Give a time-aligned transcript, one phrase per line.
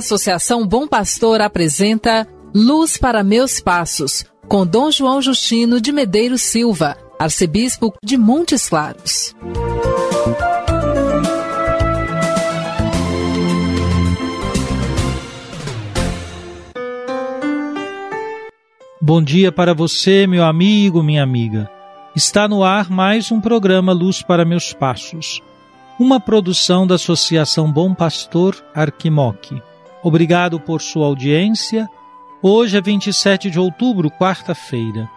[0.00, 6.96] Associação Bom Pastor apresenta Luz para Meus Passos, com Dom João Justino de Medeiros Silva,
[7.18, 9.34] arcebispo de Montes Claros.
[19.02, 21.70] Bom dia para você, meu amigo, minha amiga.
[22.16, 25.42] Está no ar mais um programa Luz para Meus Passos,
[25.98, 29.62] uma produção da Associação Bom Pastor Arquimoque.
[30.02, 31.88] Obrigado por sua audiência.
[32.42, 35.08] Hoje é 27 de outubro, quarta-feira.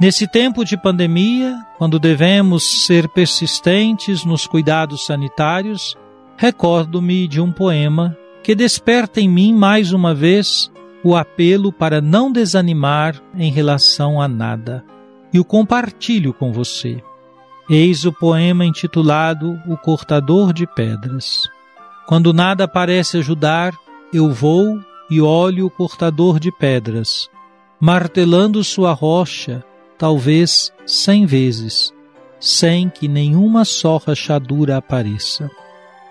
[0.00, 5.96] Nesse tempo de pandemia, quando devemos ser persistentes nos cuidados sanitários,
[6.36, 10.72] recordo-me de um poema que desperta em mim mais uma vez
[11.04, 14.84] o apelo para não desanimar em relação a nada
[15.32, 17.02] e o compartilho com você.
[17.70, 21.48] Eis o poema intitulado O Cortador de Pedras.
[22.06, 23.72] Quando nada parece ajudar,
[24.12, 24.78] eu vou
[25.10, 27.28] e olho o cortador de pedras,
[27.80, 29.64] martelando sua rocha,
[29.98, 31.92] talvez cem vezes,
[32.38, 35.50] sem que nenhuma só rachadura apareça.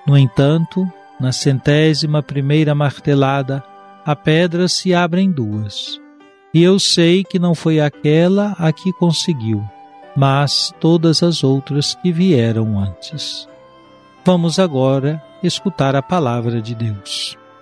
[0.07, 0.87] No entanto,
[1.19, 3.63] na centésima primeira martelada,
[4.05, 5.99] a pedra se abre em duas.
[6.53, 9.63] E eu sei que não foi aquela a que conseguiu,
[10.15, 13.47] mas todas as outras que vieram antes.
[14.25, 17.37] Vamos agora escutar a palavra de Deus.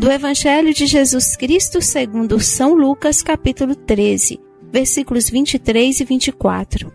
[0.00, 4.40] Do Evangelho de Jesus Cristo segundo São Lucas, capítulo 13,
[4.72, 6.90] versículos 23 e 24.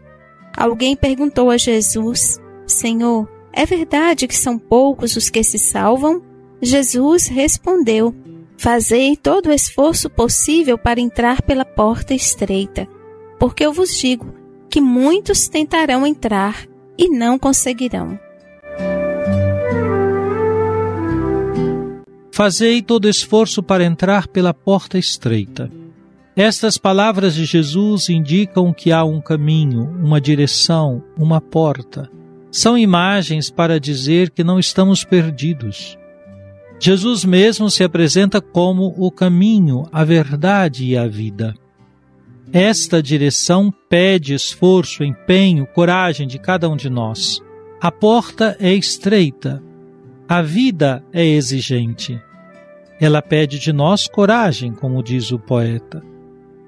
[0.58, 6.22] Alguém perguntou a Jesus: Senhor, é verdade que são poucos os que se salvam?
[6.62, 8.14] Jesus respondeu:
[8.58, 12.88] Fazei todo o esforço possível para entrar pela porta estreita,
[13.40, 14.34] porque eu vos digo
[14.68, 16.66] que muitos tentarão entrar
[16.98, 18.20] e não conseguirão.
[22.36, 25.72] Fazei todo esforço para entrar pela porta estreita.
[26.36, 32.12] Estas palavras de Jesus indicam que há um caminho, uma direção, uma porta.
[32.52, 35.98] São imagens para dizer que não estamos perdidos.
[36.78, 41.56] Jesus mesmo se apresenta como o caminho, a verdade e a vida.
[42.52, 47.40] Esta direção pede esforço, empenho, coragem de cada um de nós.
[47.80, 49.64] A porta é estreita,
[50.28, 52.20] a vida é exigente.
[53.00, 56.02] Ela pede de nós coragem, como diz o poeta.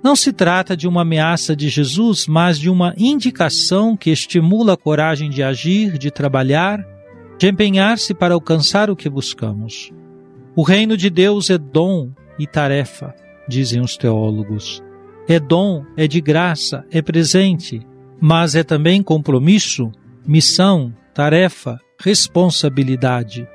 [0.03, 4.77] Não se trata de uma ameaça de Jesus, mas de uma indicação que estimula a
[4.77, 6.85] coragem de agir, de trabalhar,
[7.39, 9.91] de empenhar-se para alcançar o que buscamos.
[10.55, 13.13] O reino de Deus é dom e tarefa,
[13.47, 14.83] dizem os teólogos.
[15.27, 17.81] É dom, é de graça, é presente,
[18.21, 19.91] mas é também compromisso,
[20.25, 23.49] missão, tarefa, responsabilidade.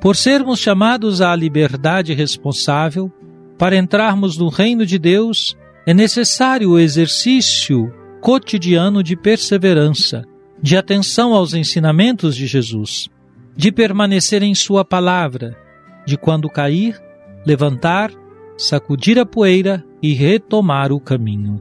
[0.00, 3.10] Por sermos chamados à liberdade responsável,
[3.58, 10.22] para entrarmos no reino de Deus, é necessário o exercício cotidiano de perseverança,
[10.62, 13.08] de atenção aos ensinamentos de Jesus,
[13.56, 15.58] de permanecer em Sua palavra,
[16.06, 17.02] de quando cair,
[17.44, 18.12] levantar,
[18.56, 21.60] sacudir a poeira e retomar o caminho.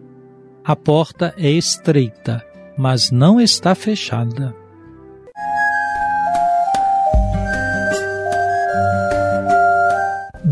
[0.63, 2.45] A porta é estreita,
[2.77, 4.61] mas não está fechada.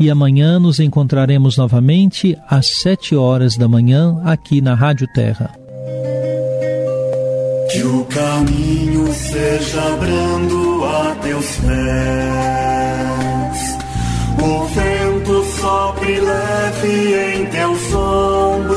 [0.00, 5.50] e amanhã nos encontraremos novamente às sete horas da manhã aqui na Rádio Terra.
[7.70, 11.68] Que o caminho seja brando a teus pés,
[14.42, 18.76] o vento sopre leve em teus ombros,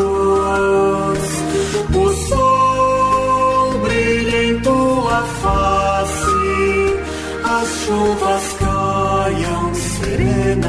[1.95, 6.99] o sol brilha em tua face,
[7.45, 8.62] as chuvas caiam